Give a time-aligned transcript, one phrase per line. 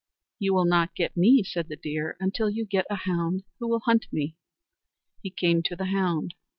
[0.39, 3.81] "You will not get me," said the deer, "until you get a hound who will
[3.81, 4.35] hunt me."
[5.21, 6.33] He came to the hound.